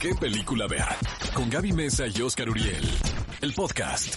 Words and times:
¿Qué 0.00 0.14
película 0.14 0.66
ver? 0.66 0.84
Con 1.32 1.48
Gaby 1.48 1.72
Mesa 1.72 2.04
y 2.06 2.20
Oscar 2.20 2.50
Uriel. 2.50 2.84
El 3.40 3.54
podcast. 3.54 4.14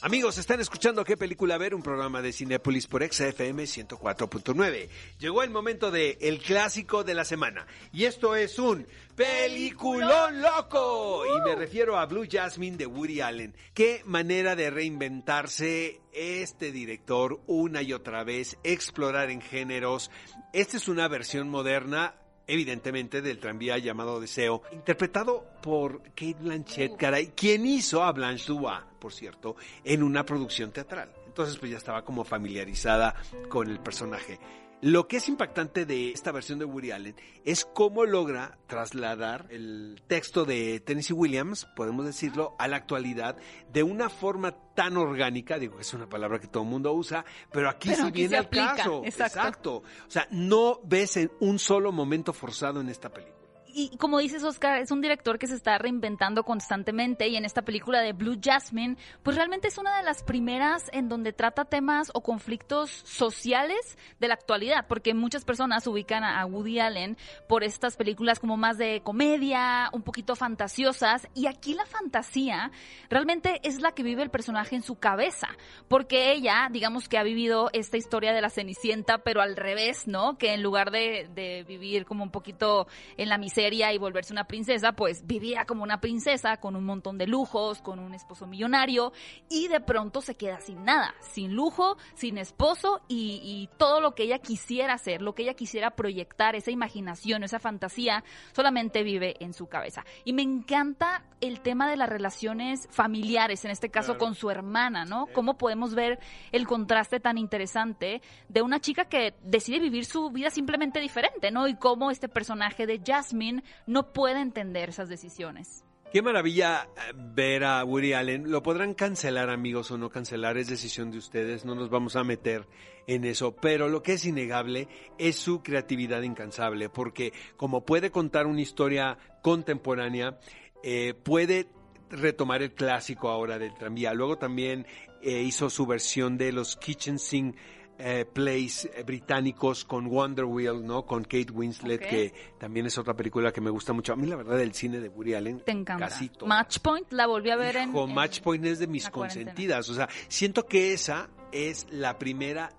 Amigos, 0.00 0.38
están 0.38 0.60
escuchando 0.60 1.02
qué 1.02 1.16
película 1.16 1.58
ver, 1.58 1.74
un 1.74 1.82
programa 1.82 2.22
de 2.22 2.32
Cinepolis 2.32 2.86
por 2.86 3.02
XFM 3.02 3.64
104.9. 3.64 4.88
Llegó 5.18 5.42
el 5.42 5.50
momento 5.50 5.90
de 5.90 6.18
el 6.20 6.38
clásico 6.38 7.02
de 7.02 7.14
la 7.14 7.24
semana 7.24 7.66
y 7.92 8.04
esto 8.04 8.36
es 8.36 8.60
un 8.60 8.86
peliculón 9.16 10.40
loco 10.40 11.24
y 11.26 11.40
me 11.48 11.56
refiero 11.56 11.98
a 11.98 12.06
Blue 12.06 12.28
Jasmine 12.30 12.76
de 12.76 12.86
Woody 12.86 13.22
Allen. 13.22 13.56
Qué 13.72 14.02
manera 14.04 14.54
de 14.54 14.70
reinventarse 14.70 16.00
este 16.12 16.70
director 16.70 17.40
una 17.48 17.82
y 17.82 17.92
otra 17.92 18.22
vez, 18.22 18.56
explorar 18.62 19.30
en 19.30 19.40
géneros. 19.40 20.12
Esta 20.52 20.76
es 20.76 20.86
una 20.86 21.08
versión 21.08 21.48
moderna 21.48 22.14
evidentemente 22.46 23.22
del 23.22 23.38
tranvía 23.38 23.78
llamado 23.78 24.20
Deseo, 24.20 24.62
interpretado 24.72 25.44
por 25.62 26.02
Kate 26.10 26.36
Blanchett, 26.40 26.96
caray, 26.96 27.28
quien 27.28 27.66
hizo 27.66 28.02
a 28.02 28.12
Blanche 28.12 28.46
Dubois, 28.46 28.80
por 28.98 29.12
cierto, 29.12 29.56
en 29.82 30.02
una 30.02 30.24
producción 30.24 30.72
teatral. 30.72 31.10
Entonces 31.26 31.58
pues 31.58 31.70
ya 31.70 31.78
estaba 31.78 32.04
como 32.04 32.24
familiarizada 32.24 33.14
con 33.48 33.68
el 33.68 33.80
personaje. 33.80 34.38
Lo 34.84 35.08
que 35.08 35.16
es 35.16 35.30
impactante 35.30 35.86
de 35.86 36.10
esta 36.10 36.30
versión 36.30 36.58
de 36.58 36.66
Woody 36.66 36.90
Allen 36.90 37.16
es 37.46 37.64
cómo 37.64 38.04
logra 38.04 38.58
trasladar 38.66 39.46
el 39.48 40.02
texto 40.08 40.44
de 40.44 40.78
Tennessee 40.78 41.14
Williams, 41.14 41.64
podemos 41.74 42.04
decirlo, 42.04 42.54
a 42.58 42.68
la 42.68 42.76
actualidad 42.76 43.34
de 43.72 43.82
una 43.82 44.10
forma 44.10 44.52
tan 44.74 44.98
orgánica, 44.98 45.58
digo 45.58 45.76
que 45.76 45.80
es 45.80 45.94
una 45.94 46.06
palabra 46.06 46.38
que 46.38 46.48
todo 46.48 46.64
el 46.64 46.68
mundo 46.68 46.92
usa, 46.92 47.24
pero 47.50 47.70
aquí 47.70 47.88
Pero 47.88 48.02
sí 48.02 48.08
aquí 48.08 48.20
viene 48.20 48.36
al 48.36 48.50
caso. 48.50 49.00
exacto. 49.06 49.76
O 49.76 50.10
sea, 50.10 50.28
no 50.30 50.80
ves 50.84 51.16
en 51.16 51.32
un 51.40 51.58
solo 51.58 51.90
momento 51.90 52.34
forzado 52.34 52.82
en 52.82 52.90
esta 52.90 53.08
película. 53.08 53.43
Y 53.74 53.96
como 53.96 54.18
dices, 54.18 54.44
Oscar, 54.44 54.78
es 54.78 54.90
un 54.90 55.00
director 55.00 55.38
que 55.38 55.48
se 55.48 55.56
está 55.56 55.76
reinventando 55.78 56.44
constantemente 56.44 57.26
y 57.28 57.36
en 57.36 57.44
esta 57.44 57.62
película 57.62 58.00
de 58.00 58.12
Blue 58.12 58.38
Jasmine, 58.40 58.96
pues 59.22 59.36
realmente 59.36 59.68
es 59.68 59.78
una 59.78 59.96
de 59.96 60.04
las 60.04 60.22
primeras 60.22 60.84
en 60.92 61.08
donde 61.08 61.32
trata 61.32 61.64
temas 61.64 62.10
o 62.14 62.22
conflictos 62.22 62.90
sociales 62.90 63.98
de 64.20 64.28
la 64.28 64.34
actualidad, 64.34 64.86
porque 64.88 65.12
muchas 65.12 65.44
personas 65.44 65.86
ubican 65.86 66.22
a 66.22 66.46
Woody 66.46 66.78
Allen 66.78 67.16
por 67.48 67.64
estas 67.64 67.96
películas 67.96 68.38
como 68.38 68.56
más 68.56 68.78
de 68.78 69.00
comedia, 69.02 69.90
un 69.92 70.02
poquito 70.02 70.36
fantasiosas, 70.36 71.26
y 71.34 71.46
aquí 71.46 71.74
la 71.74 71.86
fantasía 71.86 72.70
realmente 73.10 73.60
es 73.64 73.80
la 73.80 73.92
que 73.92 74.04
vive 74.04 74.22
el 74.22 74.30
personaje 74.30 74.76
en 74.76 74.82
su 74.82 74.96
cabeza, 74.96 75.48
porque 75.88 76.30
ella, 76.32 76.68
digamos 76.70 77.08
que 77.08 77.18
ha 77.18 77.24
vivido 77.24 77.70
esta 77.72 77.96
historia 77.96 78.32
de 78.32 78.40
la 78.40 78.50
Cenicienta, 78.50 79.18
pero 79.18 79.40
al 79.40 79.56
revés, 79.56 80.06
¿no? 80.06 80.38
Que 80.38 80.54
en 80.54 80.62
lugar 80.62 80.92
de, 80.92 81.28
de 81.34 81.64
vivir 81.64 82.04
como 82.04 82.22
un 82.22 82.30
poquito 82.30 82.86
en 83.16 83.28
la 83.28 83.36
miseria, 83.38 83.63
y 83.72 83.98
volverse 83.98 84.32
una 84.32 84.44
princesa, 84.44 84.92
pues 84.92 85.26
vivía 85.26 85.64
como 85.64 85.82
una 85.82 86.00
princesa 86.00 86.58
con 86.58 86.76
un 86.76 86.84
montón 86.84 87.16
de 87.18 87.26
lujos, 87.26 87.80
con 87.80 87.98
un 87.98 88.14
esposo 88.14 88.46
millonario 88.46 89.12
y 89.48 89.68
de 89.68 89.80
pronto 89.80 90.20
se 90.20 90.34
queda 90.36 90.60
sin 90.60 90.84
nada, 90.84 91.14
sin 91.20 91.54
lujo, 91.54 91.96
sin 92.14 92.36
esposo 92.38 93.00
y, 93.08 93.40
y 93.42 93.70
todo 93.78 94.00
lo 94.00 94.14
que 94.14 94.24
ella 94.24 94.38
quisiera 94.38 94.94
hacer, 94.94 95.22
lo 95.22 95.34
que 95.34 95.42
ella 95.44 95.54
quisiera 95.54 95.92
proyectar, 95.92 96.54
esa 96.56 96.70
imaginación, 96.70 97.42
esa 97.42 97.58
fantasía, 97.58 98.22
solamente 98.52 99.02
vive 99.02 99.36
en 99.40 99.54
su 99.54 99.66
cabeza. 99.66 100.04
Y 100.24 100.32
me 100.32 100.42
encanta 100.42 101.24
el 101.40 101.60
tema 101.60 101.88
de 101.88 101.96
las 101.96 102.08
relaciones 102.08 102.88
familiares, 102.90 103.64
en 103.64 103.70
este 103.70 103.90
caso 103.90 104.12
Claro. 104.14 104.18
con 104.18 104.34
su 104.34 104.50
hermana, 104.50 105.04
¿no? 105.04 105.26
Cómo 105.32 105.56
podemos 105.56 105.94
ver 105.94 106.18
el 106.52 106.66
contraste 106.66 107.20
tan 107.20 107.38
interesante 107.38 108.20
de 108.48 108.62
una 108.62 108.80
chica 108.80 109.06
que 109.06 109.34
decide 109.42 109.78
vivir 109.78 110.04
su 110.04 110.30
vida 110.30 110.50
simplemente 110.50 111.00
diferente, 111.00 111.50
¿no? 111.50 111.68
Y 111.68 111.76
cómo 111.76 112.10
este 112.10 112.28
personaje 112.28 112.86
de 112.86 113.00
Jasmine 113.04 113.53
no 113.86 114.12
puede 114.12 114.40
entender 114.40 114.88
esas 114.88 115.08
decisiones. 115.08 115.84
Qué 116.14 116.22
maravilla 116.22 116.88
eh, 116.96 117.12
ver 117.12 117.64
a 117.64 117.84
Woody 117.84 118.12
Allen. 118.12 118.48
Lo 118.48 118.62
podrán 118.62 118.94
cancelar, 118.94 119.50
amigos, 119.50 119.90
o 119.90 119.98
no 119.98 120.10
cancelar, 120.10 120.56
es 120.56 120.68
decisión 120.68 121.10
de 121.10 121.18
ustedes, 121.18 121.64
no 121.64 121.74
nos 121.74 121.90
vamos 121.90 122.14
a 122.14 122.22
meter 122.22 122.68
en 123.08 123.24
eso. 123.24 123.56
Pero 123.56 123.88
lo 123.88 124.00
que 124.02 124.12
es 124.12 124.24
innegable 124.24 124.86
es 125.18 125.34
su 125.34 125.62
creatividad 125.64 126.22
incansable, 126.22 126.88
porque 126.88 127.32
como 127.56 127.84
puede 127.84 128.12
contar 128.12 128.46
una 128.46 128.60
historia 128.60 129.18
contemporánea, 129.42 130.38
eh, 130.84 131.14
puede 131.14 131.66
retomar 132.10 132.62
el 132.62 132.74
clásico 132.74 133.28
ahora 133.28 133.58
del 133.58 133.74
tranvía. 133.74 134.14
Luego 134.14 134.38
también 134.38 134.86
eh, 135.20 135.42
hizo 135.42 135.68
su 135.68 135.84
versión 135.84 136.38
de 136.38 136.52
los 136.52 136.76
Kitchen 136.76 137.18
Sink 137.18 137.56
eh, 137.98 138.24
plays 138.30 138.84
eh, 138.86 139.02
británicos 139.04 139.84
con 139.84 140.08
Wonder 140.08 140.44
Wheel, 140.44 140.84
¿no? 140.84 141.06
Con 141.06 141.22
Kate 141.22 141.50
Winslet, 141.52 142.00
que 142.00 142.32
también 142.58 142.86
es 142.86 142.98
otra 142.98 143.14
película 143.14 143.52
que 143.52 143.60
me 143.60 143.70
gusta 143.70 143.92
mucho. 143.92 144.12
A 144.12 144.16
mí 144.16 144.26
la 144.26 144.36
verdad 144.36 144.60
el 144.60 144.74
cine 144.74 145.00
de 145.00 145.08
Woody 145.08 145.34
Allen 145.34 145.60
Te 145.60 145.72
encanta. 145.72 146.08
casi 146.08 146.28
todo. 146.28 146.46
Match 146.48 146.78
Point 146.80 147.12
la 147.12 147.26
volví 147.26 147.50
a 147.50 147.56
ver. 147.56 147.76
Hijo, 147.76 148.04
en- 148.04 148.14
Match 148.14 148.40
Point 148.40 148.64
es 148.66 148.78
de 148.78 148.86
mis 148.86 149.08
consentidas. 149.10 149.88
O 149.88 149.94
sea, 149.94 150.08
siento 150.28 150.66
que 150.66 150.92
esa 150.92 151.30
es 151.52 151.86
la 151.90 152.18
primera 152.18 152.70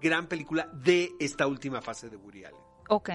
gran 0.00 0.28
película 0.28 0.68
de 0.72 1.10
esta 1.18 1.46
última 1.46 1.80
fase 1.82 2.08
de 2.08 2.16
Woody 2.16 2.44
Allen. 2.44 2.60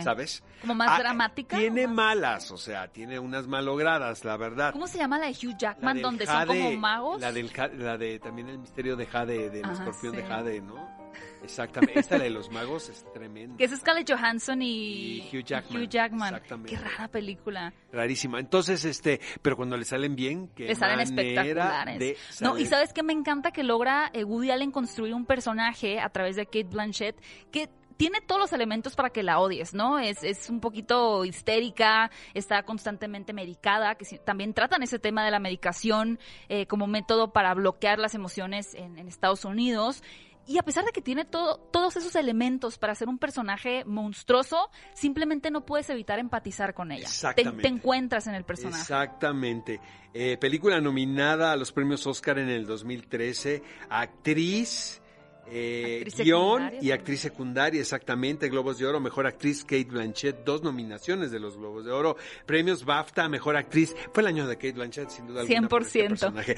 ¿Sabes? 0.02 0.44
Como 0.62 0.76
más 0.76 0.90
Ah, 0.92 1.00
dramática. 1.00 1.58
Tiene 1.58 1.86
¿o 1.86 1.88
más- 1.90 1.96
malas, 1.96 2.52
o 2.52 2.58
sea, 2.58 2.88
tiene 2.88 3.20
unas 3.20 3.48
malogradas, 3.48 4.24
la 4.24 4.38
verdad. 4.38 4.72
¿Cómo 4.72 4.88
se 4.88 4.98
llama 4.98 5.20
la 5.20 5.28
de 5.28 5.34
Hugh 5.34 5.58
Jackman, 5.58 6.02
donde 6.02 6.26
son 6.26 6.48
como 6.48 6.72
magos? 6.78 7.20
La, 7.22 7.32
del, 7.32 7.52
la 7.78 7.98
de 7.98 8.20
también 8.20 8.50
el 8.50 8.60
misterio 8.60 8.96
de 8.96 9.06
Jade, 9.06 9.50
del 9.50 9.66
Ajá, 9.66 9.74
escorpión 9.74 10.16
de. 10.16 10.24
Jade, 10.24 10.62
¿no? 10.62 10.96
Exactamente. 11.44 12.00
Esta 12.00 12.18
la 12.18 12.24
de 12.26 12.30
los 12.32 12.52
magos 12.52 12.90
es 12.90 13.06
tremenda. 13.14 13.56
Que 13.58 13.66
es 13.66 13.72
Scarlett 13.80 14.10
Johansson 14.10 14.62
y, 14.62 15.20
Y 15.20 15.30
Hugh 15.38 15.44
Jackman, 15.46 15.82
Hugh 15.84 15.90
Jackman. 15.90 16.34
exactamente. 16.34 16.76
Qué 16.76 16.82
rara 16.82 17.08
película. 17.08 17.74
Rarísima. 17.92 18.40
Entonces, 18.40 18.84
este, 18.86 19.20
pero 19.42 19.56
cuando 19.56 19.78
le 19.78 19.86
salen 19.86 20.16
bien, 20.16 20.48
que 20.50 20.66
Le 20.66 20.76
salen 20.76 21.00
espectaculares. 21.02 22.00
De 22.00 22.18
No, 22.42 22.58
y 22.58 22.66
sabes 22.66 22.94
que 22.94 23.04
me 23.04 23.14
encanta 23.14 23.52
que 23.52 23.64
logra 23.64 24.10
eh, 24.14 24.24
Woody 24.24 24.52
Allen 24.52 24.72
construir 24.72 25.14
un 25.14 25.26
personaje 25.26 26.00
a 26.00 26.10
través 26.10 26.36
de 26.36 26.46
Kate 26.46 26.64
Blanchett 26.64 27.16
que 27.52 27.70
tiene 27.98 28.22
todos 28.22 28.40
los 28.42 28.54
elementos 28.54 28.96
para 28.96 29.10
que 29.10 29.24
la 29.24 29.40
odies, 29.40 29.74
¿no? 29.74 30.00
Es, 30.00 30.24
es 30.24 30.50
un 30.50 30.60
poquito 30.60 31.24
histérica, 31.26 32.12
está 32.34 32.64
constantemente 32.64 33.34
medicada, 33.34 33.96
que 33.96 34.06
sí- 34.06 34.20
también 34.24 34.54
tratan 34.54 34.84
ese 34.84 35.00
tema 35.00 35.24
de 35.24 35.32
la 35.32 35.40
medicación 35.40 36.20
eh, 36.50 36.66
como 36.68 36.88
método 36.88 37.32
para 37.32 37.54
bloquear 37.54 38.00
las 38.00 38.16
emociones 38.16 38.74
en, 38.74 38.98
en 39.00 39.08
Estados 39.08 39.46
Unidos. 39.46 40.04
Y 40.48 40.60
a 40.60 40.64
pesar 40.64 40.86
de 40.86 40.92
que 40.92 41.02
tiene 41.02 41.26
todo, 41.26 41.58
todos 41.72 41.96
esos 41.96 42.16
elementos 42.16 42.78
para 42.78 42.94
ser 42.94 43.08
un 43.10 43.18
personaje 43.18 43.84
monstruoso, 43.86 44.70
simplemente 44.94 45.50
no 45.50 45.66
puedes 45.66 45.90
evitar 45.90 46.20
empatizar 46.20 46.76
con 46.76 46.92
ella. 46.92 47.06
Te, 47.06 47.10
Exactamente. 47.10 47.62
te 47.64 47.68
encuentras 47.68 48.28
en 48.28 48.36
el 48.36 48.44
personaje. 48.44 48.80
Exactamente. 48.80 49.82
Eh, 50.14 50.38
película 50.38 50.80
nominada 50.82 51.52
a 51.52 51.56
los 51.56 51.72
premios 51.72 52.06
Oscar 52.06 52.38
en 52.38 52.50
el 52.50 52.68
2013. 52.68 53.64
Actriz, 53.90 55.02
eh, 55.48 56.06
guion 56.18 56.72
y 56.82 56.92
actriz 56.92 57.22
secundaria, 57.22 57.82
exactamente. 57.82 58.50
Globos 58.50 58.78
de 58.78 58.86
Oro, 58.86 59.00
Mejor 59.00 59.28
Actriz 59.28 59.64
Kate 59.64 59.86
Blanchett, 59.86 60.44
dos 60.44 60.64
nominaciones 60.64 61.32
de 61.32 61.40
los 61.40 61.58
Globos 61.58 61.86
de 61.86 61.92
Oro. 61.92 62.18
Premios 62.46 62.86
BAFTA, 62.86 63.30
Mejor 63.30 63.56
Actriz. 63.56 63.96
Fue 64.14 64.22
el 64.22 64.28
año 64.28 64.48
de 64.48 64.56
Kate 64.56 64.74
Blanchett, 64.74 65.10
sin 65.10 65.28
duda 65.28 65.42
alguna. 65.42 65.68
por 65.68 65.82
este 65.84 66.06
100%. 66.06 66.10
personaje. 66.10 66.56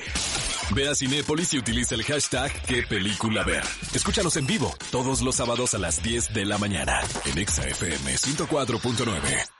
Ve 0.75 0.87
a 0.87 0.95
Cinépolis 0.95 1.53
y 1.53 1.59
utiliza 1.59 1.95
el 1.95 2.03
hashtag 2.03 2.51
¿Qué 2.65 2.83
película 2.83 3.43
ver? 3.43 3.63
Escúchanos 3.93 4.35
en 4.37 4.45
vivo 4.45 4.75
todos 4.91 5.21
los 5.21 5.35
sábados 5.35 5.73
a 5.73 5.77
las 5.77 6.03
10 6.03 6.33
de 6.33 6.45
la 6.45 6.57
mañana 6.57 6.99
en 7.25 7.37
Exa 7.37 7.67
FM 7.67 8.15
104.9. 8.15 9.56